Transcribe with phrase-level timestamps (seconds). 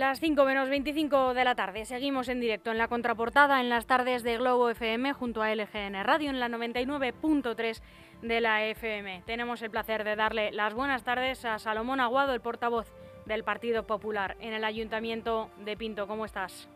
[0.00, 1.84] Las 5 menos 25 de la tarde.
[1.84, 6.02] Seguimos en directo en la contraportada en las tardes de Globo FM junto a LGN
[6.04, 7.82] Radio en la 99.3
[8.22, 9.24] de la FM.
[9.26, 12.90] Tenemos el placer de darle las buenas tardes a Salomón Aguado, el portavoz
[13.26, 16.06] del Partido Popular en el Ayuntamiento de Pinto.
[16.06, 16.66] ¿Cómo estás?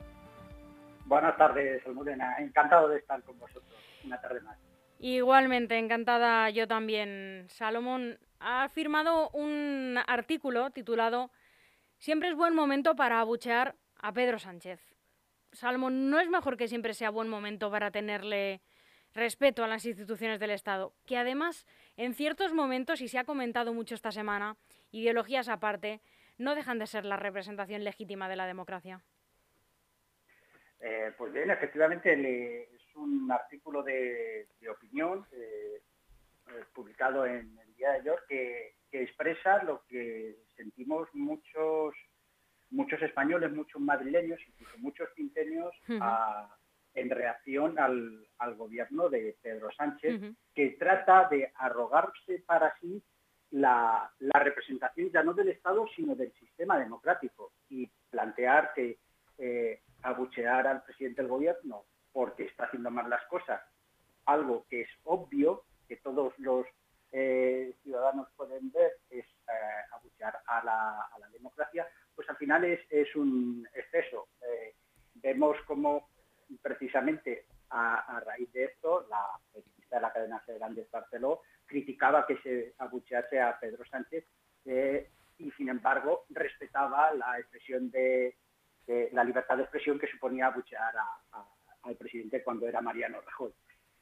[1.06, 2.36] Buenas tardes, Almudena.
[2.40, 4.58] Encantado de estar con vosotros una tarde más.
[4.98, 7.46] Igualmente, encantada yo también.
[7.48, 11.30] Salomón ha firmado un artículo titulado
[12.04, 14.78] Siempre es buen momento para abuchear a Pedro Sánchez.
[15.52, 18.60] Salomón, ¿no es mejor que siempre sea buen momento para tenerle
[19.14, 20.92] respeto a las instituciones del Estado?
[21.06, 24.58] Que además, en ciertos momentos, y se ha comentado mucho esta semana,
[24.90, 26.02] ideologías aparte,
[26.36, 29.00] no dejan de ser la representación legítima de la democracia.
[30.80, 35.80] Eh, pues bien, efectivamente es un artículo de, opinión eh,
[36.48, 41.94] eh, publicado en el día de ayer que, expresa lo que sentimos muchos
[42.70, 45.72] muchos españoles, muchos madrileños, incluso muchos quinteños
[46.94, 50.20] en reacción al, gobierno de Pedro Sánchez,
[50.54, 53.02] que trata de arrogarse para sí
[53.50, 58.98] la, representación ya no del Estado, sino del sistema democrático y plantear que
[59.38, 63.60] eh, abuchear al presidente del gobierno porque está haciendo mal las cosas,
[64.26, 66.66] algo que es obvio, que todos los
[67.10, 72.64] eh, ciudadanos pueden ver, es eh, abuchear a la, democracia, pues al final
[73.04, 74.28] es, un exceso.
[75.14, 76.08] vemos como
[76.60, 82.74] precisamente a, raíz de esto, la periodista de la cadena Grandes Barceló criticaba que se
[82.78, 84.24] abuchease a Pedro Sánchez
[84.66, 88.36] eh, y, sin embargo, respetaba la expresión de,
[89.12, 90.94] la libertad de expresión que suponía abuchear
[91.82, 93.52] al presidente cuando era Mariano Rajoy.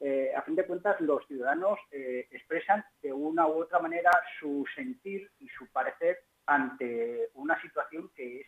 [0.01, 4.67] Eh, a fin de cuentas, los ciudadanos eh, expresan de una u otra manera su
[4.75, 8.47] sentir y su parecer ante una situación que es,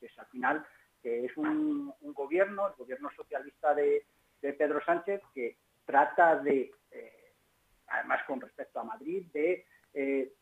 [0.00, 0.66] es al final,
[1.00, 1.94] que es un,
[2.68, 4.06] el gobierno socialista de,
[4.40, 6.72] Pedro Sánchez, que trata de
[7.92, 10.32] además con respecto a Madrid, de, eh,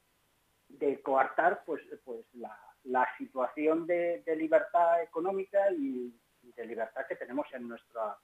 [1.02, 8.16] coartar pues, pues la, situación de, libertad económica y, de libertad que tenemos en nuestra,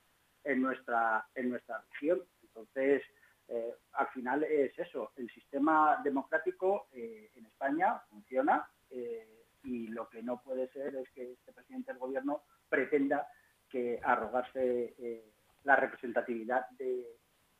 [0.44, 2.22] en nuestra, en nuestra región.
[2.42, 3.03] Entonces,
[3.48, 8.69] eh, al final es eso, el sistema democrático eh, en España funciona
[9.65, 13.28] y lo que no puede ser es que este presidente del gobierno pretenda
[13.71, 14.94] que arrogarse
[15.65, 17.04] la representatividad de,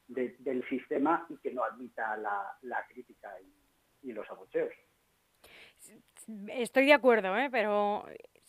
[0.09, 3.33] del sistema y que no admita la, crítica
[4.03, 4.73] y, los abucheos.
[6.49, 7.49] Estoy de acuerdo, ¿eh?
[7.51, 8.07] pero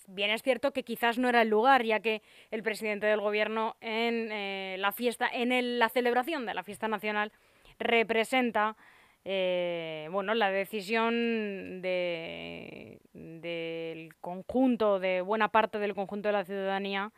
[0.08, 3.76] bien es cierto que quizás no era el lugar, ya que el presidente del gobierno
[3.82, 7.32] en eh, la fiesta, en la celebración de la fiesta nacional,
[7.80, 8.78] representa
[9.26, 17.12] eh, bueno, la decisión de, del conjunto, de buena parte del conjunto de la ciudadanía,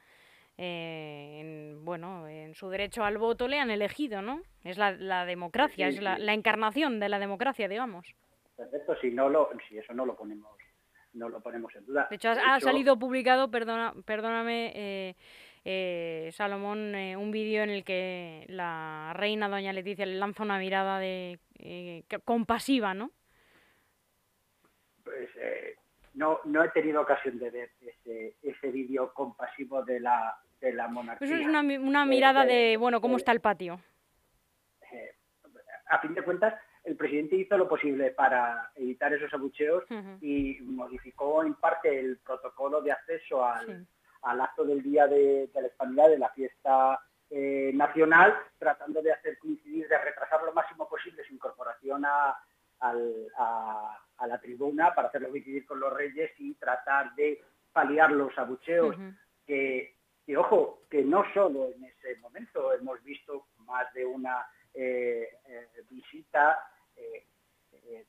[0.62, 4.42] eh, en, bueno, en su derecho al voto le han elegido, ¿no?
[4.66, 8.14] Es la, democracia, es la, encarnación de la democracia, digamos.
[8.58, 10.52] Perfecto, si, no lo, si eso no lo ponemos
[11.14, 12.08] no lo ponemos en duda.
[12.10, 15.16] De hecho, ha, salido publicado, perdona, perdóname, eh,
[15.64, 21.00] eh, Salomón, un vídeo en el que la reina doña Leticia le lanza una mirada
[21.00, 21.40] de
[22.26, 23.12] compasiva, ¿no?
[25.06, 25.30] Pues
[26.16, 30.88] no, no he tenido ocasión de ver ese, ese vídeo compasivo de la, de la
[30.88, 31.28] monarquía.
[31.28, 33.80] Eso es una, una mirada de, bueno, ¿cómo está el patio?
[34.92, 35.16] Eh,
[35.90, 39.84] a fin de cuentas, el presidente hizo lo posible para evitar esos abucheos
[40.22, 43.86] y modificó en parte el protocolo de acceso al,
[44.42, 47.00] acto del Día de, la Hispanidad de la fiesta
[47.30, 52.36] eh, nacional, tratando de hacer coincidir, de retrasar lo máximo posible su incorporación a,
[54.28, 57.42] la tribuna para hacerlo coincidir con los reyes y tratar de
[57.72, 58.96] paliar los abucheos
[59.46, 59.99] que
[60.30, 64.46] y ojo, que no solo en ese momento hemos visto más de una
[64.76, 66.60] eh, eh, visita
[66.96, 67.26] eh,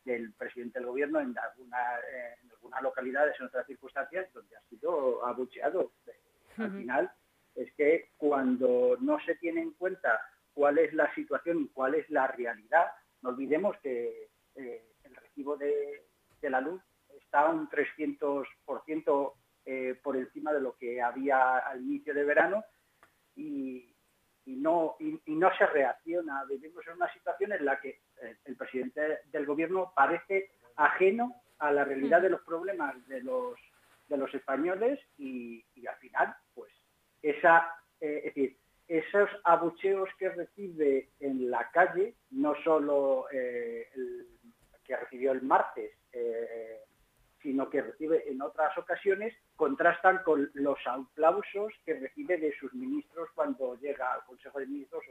[0.04, 1.78] del presidente del gobierno en, alguna,
[2.42, 5.92] en algunas localidades, en otras circunstancias, donde ha sido abucheado.
[6.58, 7.10] Al final
[7.54, 10.20] es que cuando no se tiene en cuenta
[10.52, 12.92] cuál es la situación y cuál es la realidad,
[13.22, 16.02] no olvidemos que el recibo de,
[16.42, 19.32] de la luz está un 300%
[19.72, 22.64] eh, por encima de lo que había al inicio de verano
[23.36, 23.94] y,
[24.46, 24.96] no,
[25.56, 26.44] se reacciona.
[26.46, 31.70] Vivimos en una situación en la que eh, el presidente del gobierno parece ajeno a
[31.70, 33.54] la realidad de los problemas de los,
[34.34, 36.72] españoles y, al final, pues,
[37.22, 37.36] eh,
[38.00, 38.56] es decir,
[38.88, 45.92] esos abucheos que recibe en la calle, no solo que recibió el martes
[47.42, 53.28] sino que recibe en otras ocasiones, contrastan con los aplausos que recibe de sus ministros
[53.34, 55.02] cuando llega al Consejo de Ministros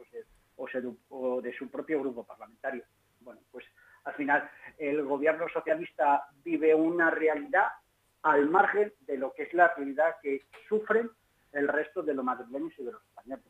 [1.10, 2.84] o, de su propio grupo parlamentario.
[3.22, 3.66] Bueno, pues
[4.04, 7.68] al final el gobierno socialista vive una realidad
[8.24, 11.10] al margen de lo que es la realidad que sufren
[11.54, 13.46] el resto de los madrileños y de los españoles.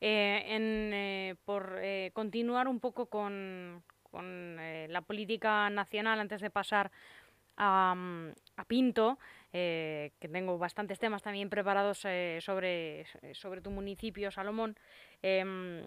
[0.00, 3.82] Eh, eh, por eh, continuar un poco con,
[4.12, 6.90] la política nacional, antes de pasar
[7.56, 7.94] a,
[8.66, 9.18] Pinto,
[9.50, 14.76] que tengo bastantes temas también preparados sobre, sobre tu municipio, Salomón.
[15.20, 15.82] Em,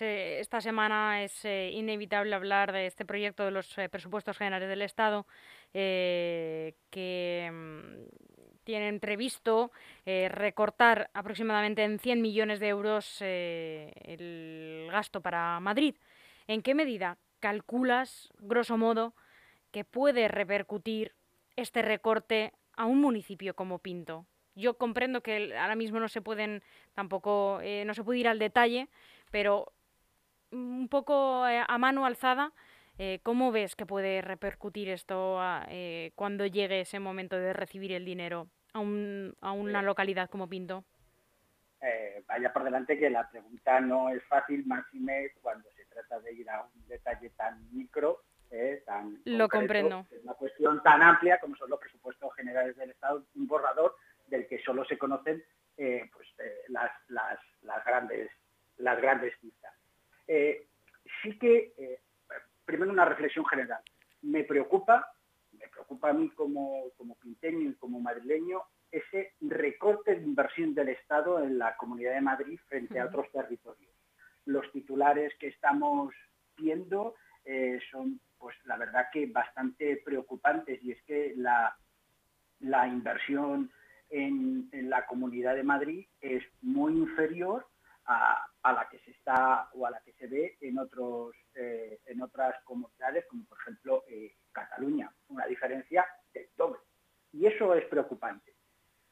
[0.00, 5.26] esta semana es inevitable hablar de este proyecto de los presupuestos generales del Estado,
[5.72, 8.06] que em,
[8.64, 9.70] tienen previsto
[10.04, 15.94] eh, recortar aproximadamente en 100 millones de euros eh, el gasto para Madrid.
[16.46, 19.14] ¿En qué medida calculas, grosso modo,
[19.74, 21.12] que puede repercutir
[21.56, 24.24] este recorte a un municipio como Pinto?
[24.54, 26.62] Yo comprendo que ahora mismo no se pueden
[26.94, 28.86] tampoco eh, no se puede ir al detalle,
[29.32, 29.72] pero
[30.52, 32.52] un poco a mano alzada,
[33.24, 35.40] ¿cómo ves que puede repercutir esto
[36.14, 40.84] cuando llegue ese momento de recibir el dinero a, un, a una localidad como Pinto?
[41.86, 46.32] Eh, vaya por delante que la pregunta no es fácil, máxime cuando se trata de
[46.32, 48.83] ir a un detalle tan micro, eh,
[49.24, 50.06] Lo comprendo.
[50.10, 54.46] Es una cuestión tan amplia como son los presupuestos generales del Estado, un borrador del
[54.46, 55.42] que solo se conocen
[55.76, 56.28] eh, pues,
[56.68, 58.30] las, las, las, grandes
[58.76, 59.72] las grandes cifras.
[60.26, 62.00] sí que,
[62.64, 63.80] primero una reflexión general.
[64.22, 65.14] Me preocupa
[65.74, 71.42] preocupa a mí como, como pinteño y como madrileño ese recorte de inversión del Estado
[71.42, 73.92] en la Comunidad de Madrid frente a otros territorios.
[74.46, 76.14] Los titulares que estamos
[76.56, 81.76] viendo eh, son, pues la verdad que bastante preocupantes y es que la,
[82.60, 82.86] la
[84.10, 87.66] en, la Comunidad de Madrid es muy inferior
[88.06, 92.20] a, la que se está o a la que se ve en otros eh, en
[92.20, 96.80] otras comunidades como por ejemplo eh, Cataluña, una diferencia de doble.
[97.32, 98.54] Y eso es preocupante.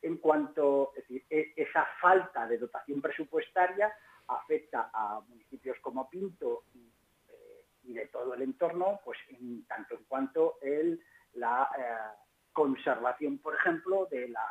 [0.02, 3.92] En cuanto, e, esa falta de dotación presupuestaria
[4.28, 6.92] afecta a municipios como Pinto y,
[7.28, 9.18] eh, de todo el entorno, pues
[9.66, 11.00] tanto en cuanto el,
[11.34, 12.16] la
[12.52, 14.44] conservación, por ejemplo, de las,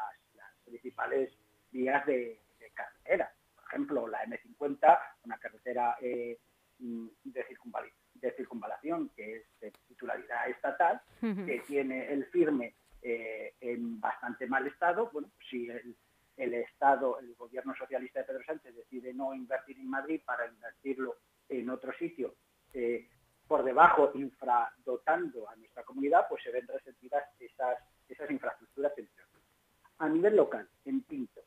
[0.65, 1.33] principales
[1.71, 2.39] vías de,
[2.73, 3.33] carretera.
[3.55, 6.37] Por ejemplo, la M50, una carretera eh,
[6.79, 13.99] de circunvalación de circunvalación, que es de titularidad estatal, que tiene el firme eh, en
[13.99, 15.09] bastante mal estado.
[15.11, 20.21] Bueno, si el, Estado, el gobierno socialista de Pedro Sánchez decide no invertir en Madrid
[20.25, 21.17] para invertirlo
[21.49, 22.35] en otro sitio,
[22.73, 23.07] eh,
[23.47, 27.23] por debajo, infradotando a nuestra comunidad, pues se ven resentidas
[30.21, 31.41] nivel local, en Pinto,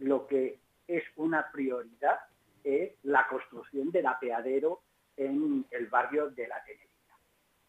[0.00, 2.18] lo que es una prioridad
[2.64, 4.80] es la construcción del apeadero
[5.16, 6.88] en el barrio de La Tenería.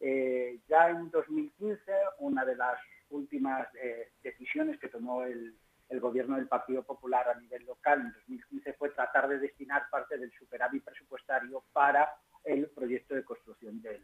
[0.00, 2.80] Eh, ya en 2015, una de las
[3.10, 5.54] últimas eh, decisiones que tomó el,
[6.00, 10.30] gobierno del Partido Popular a nivel local en 2015 fue tratar de destinar parte del
[10.32, 12.14] superávit presupuestario para
[12.44, 14.00] el proyecto de construcción del,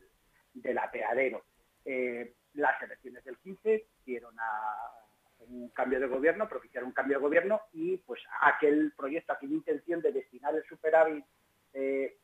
[0.52, 1.44] del apeadero.
[1.84, 5.06] Eh, las elecciones del 15 dieron a
[5.40, 10.00] un cambio de gobierno, propiciaron un cambio de gobierno y pues aquel proyecto, aquella intención
[10.00, 11.24] de destinar el superávit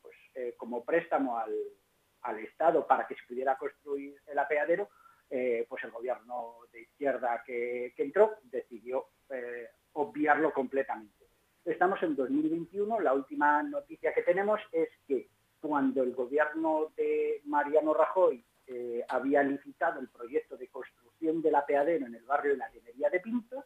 [0.01, 1.53] pues, eh, como préstamo al,
[2.39, 4.89] Estado para que se pudiera construir el apeadero,
[5.29, 11.25] eh, pues el gobierno de izquierda que, entró decidió eh, obviarlo completamente.
[11.65, 15.27] Estamos en 2021, la última noticia que tenemos es que
[15.59, 18.43] cuando el gobierno de Mariano Rajoy
[19.09, 23.19] había licitado el proyecto de construcción del apeadero en el barrio de la Tenería de
[23.19, 23.65] Pinto,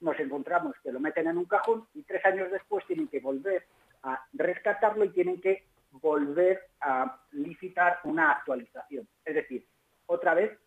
[0.00, 3.66] nos encontramos que lo meten en un cajón y tres años después tienen que volver
[4.02, 9.08] a rescatarlo y tienen que volver a licitar una actualización.
[9.24, 9.66] Es decir,
[10.06, 10.58] otra vez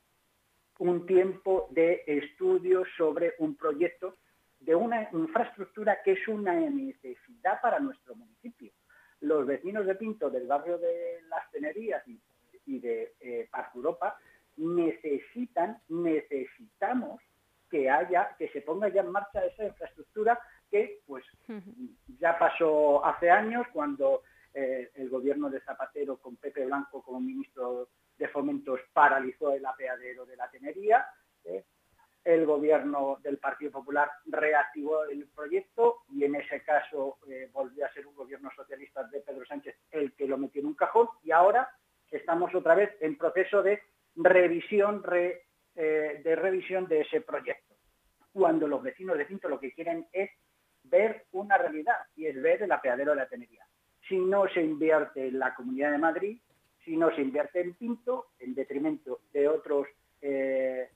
[0.80, 4.18] un tiempo de estudio sobre un proyecto
[4.60, 8.72] de una infraestructura que es una necesidad para nuestro municipio.
[9.20, 14.18] Los vecinos de Pinto, del barrio de Las Tenerías y, de eh, Europa,
[14.58, 17.22] necesitan, necesitamos
[17.70, 21.26] que haya, que se ponga ya en marcha esa infraestructura que pues
[22.24, 27.90] ya pasó hace años cuando eh, el gobierno de Zapatero con Pepe Blanco como ministro
[28.18, 31.06] de Fomentos paralizó el apeadero de la Tenería.
[31.44, 31.66] ¿eh?
[32.24, 37.92] el gobierno del Partido Popular reactivó el proyecto y en ese caso eh, volvió a
[37.92, 41.32] ser un gobierno socialista de Pedro Sánchez el que lo metió en un cajón y
[41.32, 41.70] ahora
[42.10, 43.82] estamos otra vez en proceso de
[44.16, 47.76] revisión, de ese proyecto,
[48.32, 50.30] cuando los vecinos de Pinto lo que quieren es
[50.84, 53.66] ver una realidad y es ver el apeadero de la tenería.
[54.08, 56.40] Si no se invierte en la Comunidad de Madrid,
[56.84, 59.88] si no se invierte en Pinto, en detrimento de, otros,
[60.22, 60.90] eh,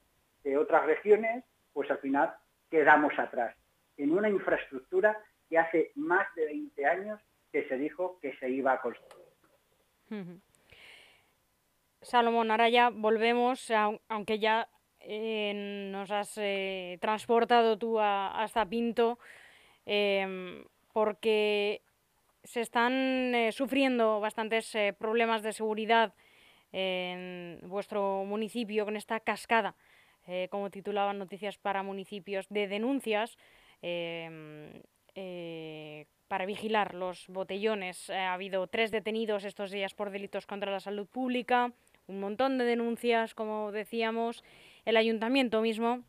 [0.44, 1.44] de otras regiones,
[1.74, 2.34] pues al final
[2.70, 3.56] quedamos atrás
[3.98, 5.18] en una infraestructura
[5.50, 9.26] que hace más de 20 años que se dijo que se iba a construir.
[12.02, 13.72] Salomón, ahora ya volvemos,
[14.08, 14.70] aunque ya
[15.00, 19.20] eh, nos has eh, transportado tú hasta Pinto,
[20.98, 21.84] porque
[22.44, 22.92] se están
[23.36, 26.16] eh, sufriendo bastantes problemas de seguridad
[26.72, 29.76] en vuestro municipio con esta cascada,
[30.50, 33.38] como titulaban Noticias para Municipios, de denuncias
[33.84, 34.82] em,
[36.28, 38.10] para vigilar los botellones.
[38.10, 41.74] ha habido tres detenidos estos días por delitos contra la salud pública
[42.08, 44.44] un montón de denuncias, como decíamos.
[44.86, 46.04] El ayuntamiento mismo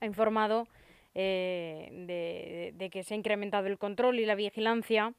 [0.00, 0.68] ha informado
[1.14, 5.12] eh, de, que se ha incrementado el control y la vigilancia.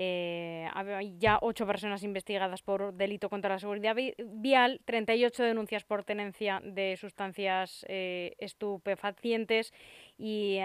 [0.00, 6.04] Eh, hay ya ocho personas investigadas por delito contra la seguridad vial, 38 denuncias por
[6.04, 9.74] tenencia de sustancias eh, estupefacientes
[10.16, 10.60] y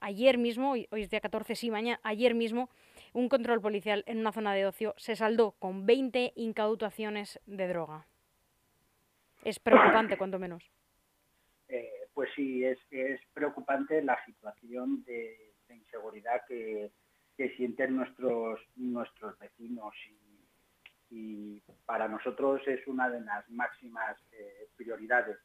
[0.00, 2.70] ayer mismo, hoy es día 14, sí, mañana, ayer mismo
[3.12, 8.06] un control policial en una zona de ocio se saldó con 20 incautaciones de droga.
[9.44, 10.70] Es preocupante, cuanto menos.
[12.18, 16.90] Pues sí, es, es, preocupante la situación de, inseguridad que,
[17.56, 19.94] sienten nuestros, nuestros vecinos
[21.10, 25.38] y, para nosotros es una de las máximas eh, prioridades.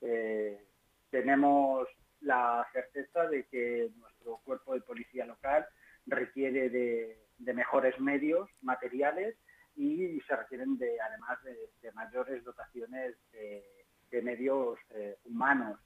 [0.00, 0.66] Eh,
[1.10, 1.86] tenemos
[2.22, 5.64] la certeza de que nuestro cuerpo de policía local
[6.06, 9.36] requiere de, mejores medios materiales
[9.76, 15.78] y se requieren de, además de, mayores dotaciones de, medios eh, humanos.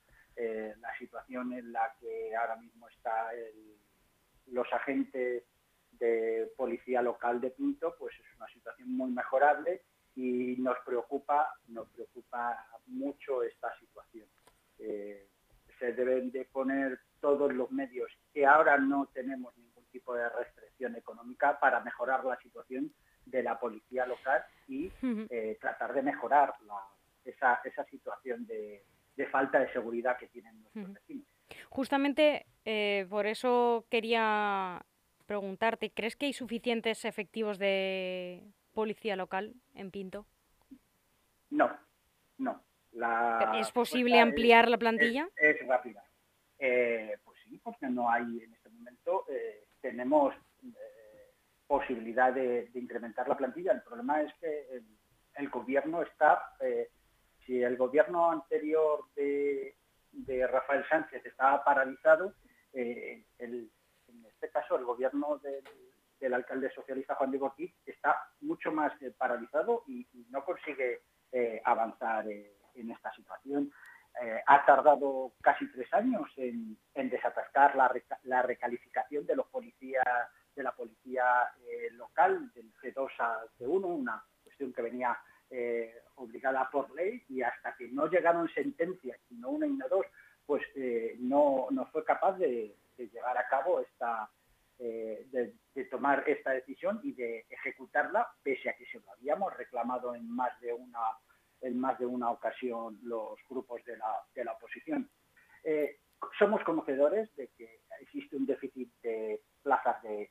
[0.43, 3.27] Eh, la situación en la que ahora mismo están
[4.47, 5.45] los agentes
[5.93, 9.83] de policía local de Pinto, pues es una situación muy mejorable
[10.17, 14.27] y nos preocupa, nos preocupa mucho esta situación.
[14.79, 15.29] Eh,
[15.79, 20.97] se deben de poner todos los medios que ahora no tenemos ningún tipo de restricción
[20.97, 22.91] económica para mejorar la situación
[23.27, 26.55] de la policía local y eh, tratar de mejorar
[27.27, 28.83] esa, esa situación de,
[29.31, 31.27] falta de seguridad que tienen nuestros vecinos.
[31.69, 34.83] Justamente eh, por eso quería
[35.27, 40.27] preguntarte, ¿crees que hay suficientes efectivos de policía local en Pinto?
[41.51, 41.71] No,
[42.39, 42.63] no.
[43.59, 45.29] ¿Es posible ampliar la plantilla?
[45.37, 46.03] Es, rápida.
[46.59, 49.27] Eh, pues sí, porque no hay en este momento
[49.81, 51.33] tenemos eh,
[51.67, 53.73] posibilidad de, incrementar la plantilla.
[53.73, 54.83] El problema es que
[55.35, 56.91] el, gobierno está, eh,
[57.51, 59.75] si el gobierno anterior de,
[60.47, 62.35] Rafael Sánchez estaba paralizado,
[62.73, 63.69] eh, en
[64.25, 70.07] este caso el gobierno del, alcalde socialista Juan Diego Ortiz está mucho más paralizado y,
[70.31, 71.01] no consigue
[71.65, 73.73] avanzar en esta situación.
[74.23, 80.05] Eh, ha tardado casi tres años en, desatascar la, recalificación de los policías
[80.55, 85.19] de la policía eh, local del C2 al C1, una cuestión que venía
[85.51, 90.07] eh, obligada por ley y hasta que no llegaron sentencias, no una y no dos,
[90.47, 90.63] pues
[91.19, 94.31] no, fue capaz de, llevar a cabo esta,
[94.79, 100.15] de, de, tomar esta decisión y de ejecutarla, pese a que se lo habíamos reclamado
[100.15, 101.01] en más de una
[101.61, 105.11] en más de una ocasión los grupos de la, de la oposición.
[105.65, 105.99] Eh,
[106.39, 110.29] somos conocedores de que existe un déficit de plazas de,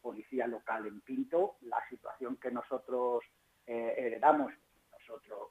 [0.00, 1.56] policía local en Pinto.
[1.62, 3.22] La situación que nosotros
[3.66, 4.52] eh, heredamos,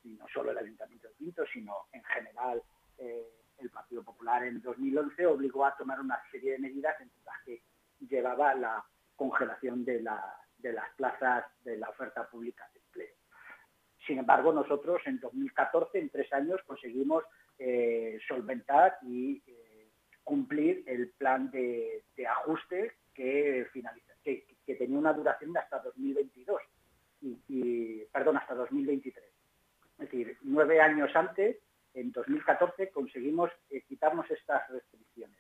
[0.04, 2.62] y no solo el Ayuntamiento de Pinto, sino en general
[2.98, 7.44] eh, el Partido Popular en 2011 obligó a tomar una serie de medidas en las
[7.44, 7.62] que
[8.08, 8.84] llevaba la
[9.16, 12.70] congelación de, la, de las plazas de la oferta pública
[14.10, 17.24] sin embargo, nosotros en 2014, en tres años, conseguimos
[17.60, 19.92] eh, solventar y eh,
[20.24, 23.68] cumplir el plan de, ajuste que,
[24.66, 26.60] tenía una duración de hasta 2022,
[27.22, 29.24] y, perdón, hasta 2023.
[30.00, 31.58] Es decir, nueve años antes,
[31.94, 35.38] en 2014, conseguimos eh, quitarnos estas restricciones.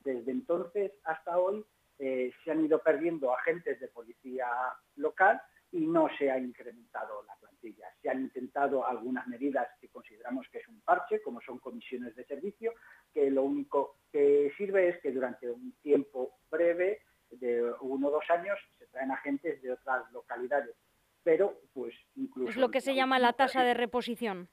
[0.00, 1.64] Desde entonces hasta hoy
[1.98, 4.48] se han ido perdiendo agentes de policía
[4.96, 5.40] local
[5.72, 7.86] y no se ha incrementado la plantilla.
[8.02, 12.24] Se han intentado algunas medidas que consideramos que es un parche, como son comisiones de
[12.24, 12.74] servicio,
[13.12, 18.28] que lo único que sirve es que durante un tiempo breve, de uno o dos
[18.28, 20.76] años, se traen agentes de otras localidades.
[21.22, 22.50] Pero, pues, incluso...
[22.50, 24.48] Es lo que se llama la tasa de reposición.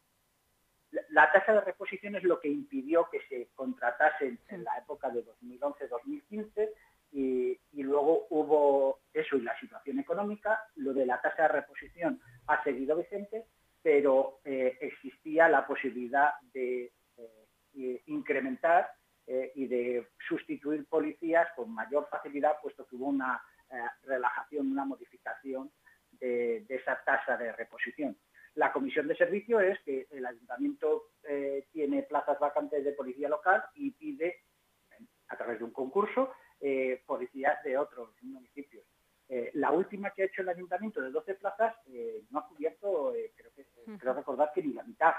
[0.91, 5.09] La, la tasa de reposición es lo que impidió que se contratasen en la época
[5.09, 6.69] de 2011-2015
[7.11, 12.63] y, luego hubo eso y la situación económica, lo de la tasa de reposición ha
[12.63, 13.45] seguido vigente,
[13.81, 16.91] pero eh, existía la posibilidad de
[17.73, 18.91] eh, incrementar
[19.25, 23.41] eh, y de sustituir policías con mayor facilidad, puesto que hubo una
[24.01, 25.71] relajación, una modificación
[26.13, 28.17] de, esa tasa de reposición.
[28.55, 31.11] La comisión de servicio es que el ayuntamiento
[31.71, 34.43] tiene plazas vacantes de policía local y pide,
[35.27, 36.31] a través de un concurso,
[36.61, 38.83] eh, policías de otros municipios.
[39.29, 43.13] Eh, la última que ha hecho el ayuntamiento de 12 plazas eh, no ha cubierto,
[43.33, 43.65] creo, que,
[43.97, 45.13] creo recordar que ni la mitad.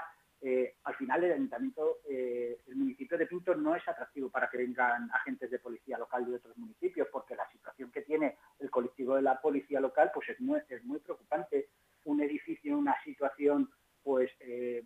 [0.83, 5.49] al final el ayuntamiento, el municipio de Pinto no es atractivo para que vengan agentes
[5.49, 9.41] de policía local de otros municipios, porque la situación que tiene el colectivo de la
[9.41, 11.69] policía local pues es muy, es muy preocupante.
[12.05, 13.71] Un edificio en una situación
[14.03, 14.29] pues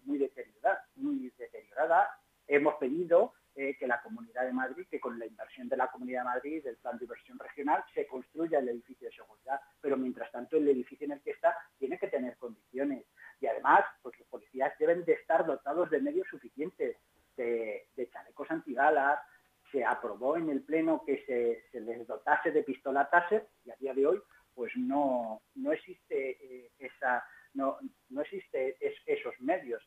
[0.06, 2.10] muy deteriorada, muy deteriorada.
[2.48, 6.22] Hemos pedido eh, que la Comunidad de Madrid, que con la inversión de la Comunidad
[6.22, 9.60] de Madrid, del plan de inversión regional, se construya el edificio de seguridad.
[9.82, 13.06] Pero mientras tanto, el edificio en el que está tiene que tener condiciones.
[13.40, 16.98] Y además, pues los policías deben de estar dotados de medios suficientes,
[17.38, 19.20] de, chalecos antibalas.
[19.72, 23.94] Se aprobó en el Pleno que se, les dotase de pistola Taser y a día
[23.94, 24.22] de hoy
[24.54, 27.78] pues no, no existe eh, esa no,
[28.10, 29.82] no existe esos medios.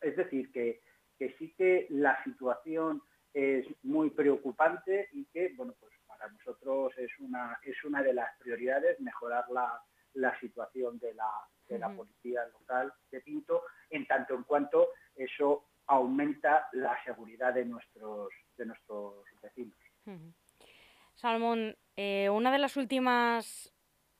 [0.00, 0.80] Es decir, que
[1.18, 7.10] que sí que la situación es muy preocupante y que, bueno, pues para nosotros es
[7.18, 9.82] una, es una de las prioridades mejorar la,
[10.40, 11.30] situación de la,
[11.68, 17.64] de la policía local de Pinto, en tanto en cuanto eso aumenta la seguridad de
[17.64, 19.76] nuestros, de nuestros vecinos.
[21.14, 23.72] Salmón, eh, una de las últimas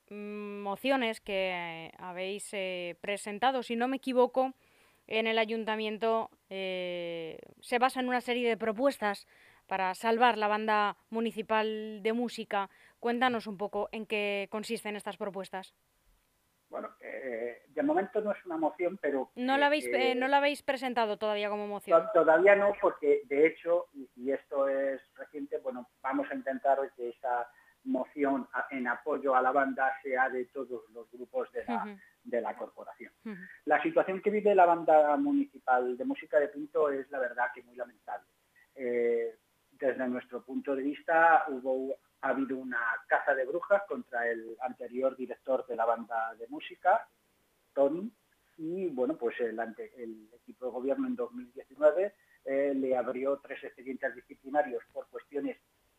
[0.09, 4.53] mm, mociones que habéis eh, presentado, si no me equivoco,
[5.07, 9.25] en el ayuntamiento eh, se basa en una serie de propuestas
[9.67, 12.69] para salvar la banda municipal de música.
[12.99, 15.75] Cuéntanos un poco en qué consisten estas propuestas.
[16.69, 19.31] Bueno, eh, de momento no es una moción, pero...
[19.35, 22.03] No la, habéis, eh, no la habéis presentado todavía como moción.
[22.13, 27.47] todavía no, porque de hecho, y, esto es reciente, bueno, vamos a intentar que esa
[27.85, 32.57] moción en apoyo a la banda sea de todos los grupos de la, de la
[32.57, 33.13] corporación.
[33.63, 37.63] La situación que vive la banda municipal de música de Pinto es la verdad que
[37.63, 38.27] muy lamentable.
[39.79, 45.65] Desde nuestro punto de vista ha habido una caza de brujas contra el anterior director
[45.67, 47.07] de la banda de música,
[47.73, 48.11] Tony,
[48.57, 54.83] y bueno, pues el, equipo de gobierno en 2019 eh, le abrió tres expedientes disciplinarios
[54.91, 55.57] por cuestiones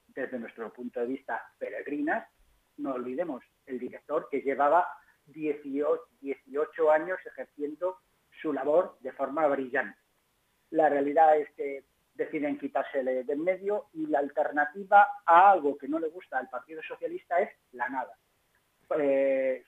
[0.09, 2.29] desde nuestro punto de vista peregrinas.
[2.79, 4.89] No olvidemos, el director que llevaba
[5.27, 7.99] 18, 18 años ejerciendo
[8.43, 9.99] su labor de forma brillante.
[10.71, 11.85] La realidad es que
[12.19, 16.51] deciden quitársele de en medio y la alternativa a algo que no le gusta al
[16.51, 18.19] Partido Socialista es la nada.
[18.99, 19.65] Eh,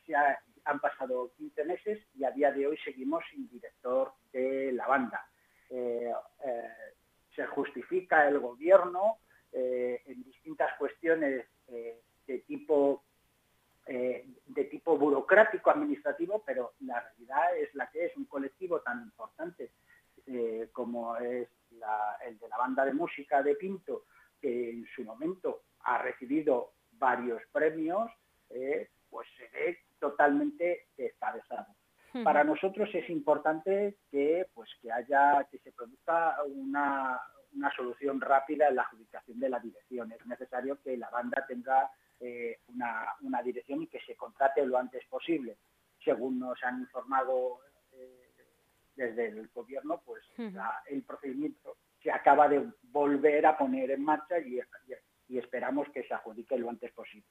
[0.64, 5.24] han pasado 15 meses y a día de hoy seguimos sin director de la banda.
[5.70, 6.12] Eh,
[6.44, 6.68] eh,
[7.34, 9.18] se justifica el gobierno
[9.52, 13.02] en distintas cuestiones de tipo
[13.86, 19.72] de tipo burocrático administrativo, pero la realidad es la que es un colectivo tan importante
[20.26, 21.48] eh, como es
[22.26, 24.04] el de la banda de música de Pinto,
[24.40, 28.10] que en su momento ha recibido varios premios,
[28.50, 31.66] eh, pues se ve totalmente descabezado.
[32.24, 37.20] Para nosotros es importante que, pues, que haya, que se produzca una,
[37.54, 40.10] una solución rápida en la adjudicación de la dirección.
[40.12, 45.04] Es necesario que la banda tenga eh, una, dirección y que se contrate lo antes
[45.06, 45.56] posible.
[46.04, 47.60] Según nos han informado
[47.92, 48.29] eh,
[48.94, 50.22] desde el gobierno, pues
[50.86, 54.60] el procedimiento se acaba de volver a poner en marcha y,
[55.28, 57.26] esperamos que se adjudique lo antes posible.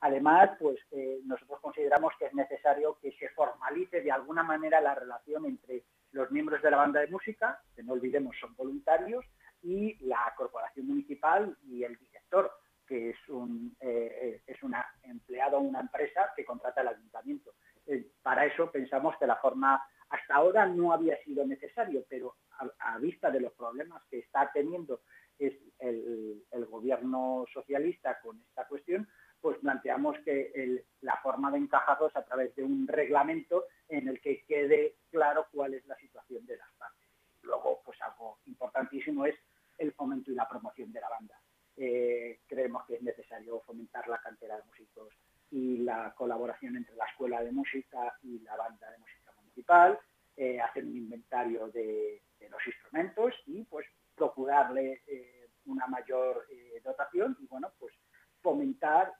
[0.00, 4.94] Además, pues eh, nosotros consideramos que es necesario que se formalice de alguna manera la
[4.94, 9.24] relación entre los miembros de la banda de música, que no olvidemos son voluntarios,
[9.62, 12.50] y la corporación municipal y el director,
[12.86, 17.54] que es un, eh, es una empleado o una empresa que contrata el ayuntamiento.
[17.86, 22.36] Eh, para eso pensamos que la forma hasta ahora no había sido necesario, pero
[22.78, 25.00] a, vista de los problemas que está teniendo
[25.38, 29.08] el, gobierno socialista con esta cuestión,
[29.40, 34.44] pues planteamos que la forma de encajarlos a través de un reglamento en el que
[34.44, 37.06] quede claro cuál es la situación de las partes.
[37.42, 39.36] Luego, pues algo importantísimo es
[39.78, 41.40] el fomento y la promoción de la banda.
[41.76, 45.12] Eh, creemos que es necesario fomentar la cantera de músicos
[45.50, 49.98] y la colaboración entre la escuela de música y la banda de música municipal.
[50.38, 56.46] eh, hacer un inventario de, los instrumentos y pues procurarle eh, una mayor
[56.84, 57.94] dotación y bueno, pues
[58.42, 59.14] fomentar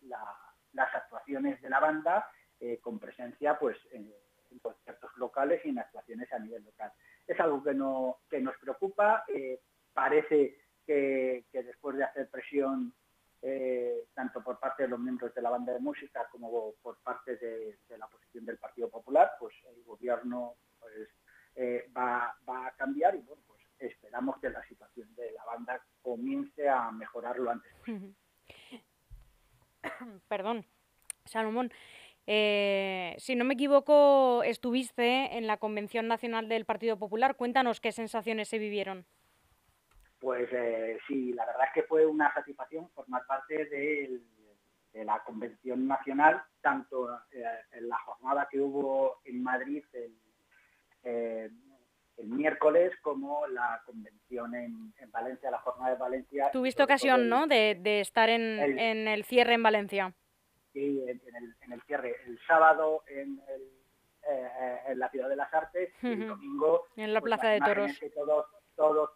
[0.00, 2.28] las actuaciones de la banda
[2.80, 4.12] con presencia pues en,
[4.60, 6.92] conciertos locales y en actuaciones a nivel local.
[7.26, 9.24] Es algo que, no, que nos preocupa,
[9.92, 12.94] parece que, después de hacer presión
[13.42, 17.36] eh, tanto por parte de los miembros de la banda de música como por parte
[17.36, 21.08] de, la oposición del Partido Popular, pues el gobierno pues,
[21.56, 26.68] eh, va, a cambiar y bueno, pues esperamos que la situación de la banda comience
[26.68, 28.14] a mejorar lo antes posible.
[30.28, 30.64] Perdón,
[31.24, 31.70] Salomón.
[32.26, 37.36] Eh, si no me equivoco, estuviste en la Convención Nacional del Partido Popular.
[37.36, 39.06] Cuéntanos qué sensaciones se vivieron.
[40.18, 44.20] Pues eh, sí, la verdad es que fue una satisfacción formar parte de,
[45.04, 50.16] la Convención Nacional, tanto eh, en la jornada que hubo en Madrid el,
[51.04, 51.50] eh,
[52.24, 56.50] miércoles como la convención en, Valencia, la jornada de Valencia.
[56.50, 58.58] Tuviste ocasión, ¿no?, de, estar en
[59.08, 60.14] el, cierre en Valencia.
[60.76, 62.16] En, el, cierre.
[62.26, 63.40] El sábado en,
[64.94, 66.86] la Ciudad de las Artes y el domingo...
[66.96, 68.00] En la pues, Plaza de Toros.
[68.14, 69.10] todos, todos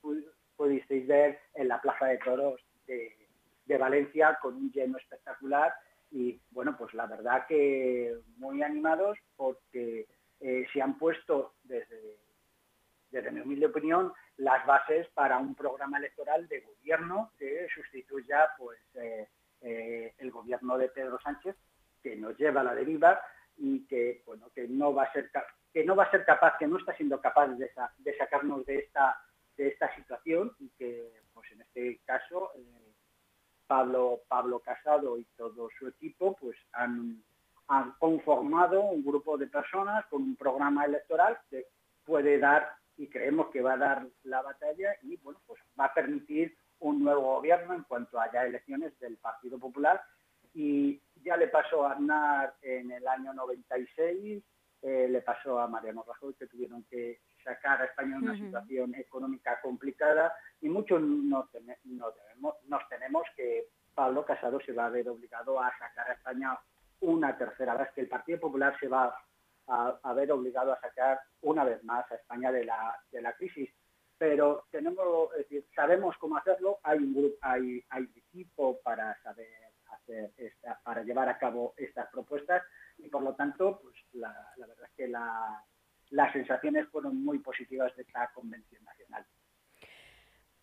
[0.56, 5.72] pudisteis ver en la Plaza de Toros de, Valencia con un lleno espectacular
[6.10, 10.08] y bueno, pues la verdad que muy animados porque
[10.40, 12.18] eh, se han puesto desde,
[13.10, 18.80] desde mi humilde opinión las bases para un programa electoral de gobierno que sustituya pues
[18.94, 19.28] eh,
[19.60, 21.56] eh, el gobierno de Pedro Sánchez
[22.02, 23.20] que nos lleva a la deriva
[23.56, 25.30] y que bueno que no va a ser
[25.72, 28.78] que no va a ser capaz que no está siendo capaz de, de sacarnos de
[28.78, 29.20] esta
[29.60, 32.94] de esta situación y que, pues en este caso, eh,
[33.66, 37.22] Pablo, Pablo Casado y todo su equipo pues han,
[37.68, 41.66] han conformado un grupo de personas con un programa electoral que
[42.04, 45.94] puede dar y creemos que va a dar la batalla y bueno pues va a
[45.94, 50.02] permitir un nuevo gobierno en cuanto haya elecciones del Partido Popular.
[50.52, 54.42] Y ya le pasó a Aznar en el año 96
[54.82, 58.94] eh, le pasó a Mariano Rajoy que tuvieron que sacar a España en una situación
[58.94, 60.34] económica complicada.
[60.60, 61.48] Y muchos no,
[62.64, 66.58] nos tenemos que Pablo Casado se va a ver obligado a sacar a España
[67.00, 69.14] una tercera vez, que el Partido Popular se va
[69.66, 73.70] a, ver obligado a sacar una vez más a España de la, de la crisis.
[74.20, 79.48] Pero tenemos, decir, sabemos cómo hacerlo, hay un grupo, hay, hay equipo para saber
[79.90, 82.62] hacer esta, para llevar a cabo estas propuestas
[82.98, 85.64] y por lo tanto, pues la verdad es que la,
[86.10, 89.24] las sensaciones fueron muy positivas de esta convención nacional.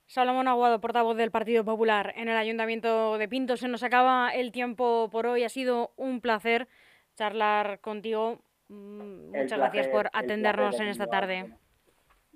[0.06, 3.58] Salomón Aguado, portavoz del Partido Popular en el Ayuntamiento de Pinto.
[3.58, 5.44] Se nos acaba el tiempo por hoy.
[5.44, 6.68] Ha sido un placer
[7.16, 8.44] charlar contigo.
[8.68, 11.58] Mm, muchas gracias por atendernos en esta tarde.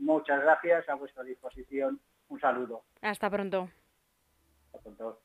[0.01, 1.99] Muchas gracias, a vuestra disposición.
[2.29, 2.83] Un saludo.
[3.01, 3.69] Hasta pronto.
[4.73, 5.21] Hasta pronto.